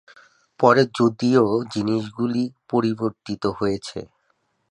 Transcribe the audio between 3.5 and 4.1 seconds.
হয়েছে।